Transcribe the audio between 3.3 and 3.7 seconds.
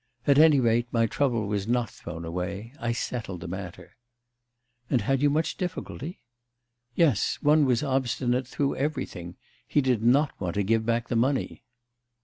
the